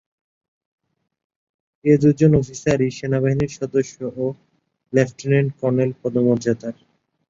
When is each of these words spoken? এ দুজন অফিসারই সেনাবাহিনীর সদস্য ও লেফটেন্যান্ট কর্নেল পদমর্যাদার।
এ 1.85 1.93
দুজন 2.01 2.31
অফিসারই 2.41 2.89
সেনাবাহিনীর 2.97 3.51
সদস্য 3.59 3.95
ও 4.17 4.25
লেফটেন্যান্ট 4.93 5.51
কর্নেল 5.59 5.91
পদমর্যাদার। 6.01 6.75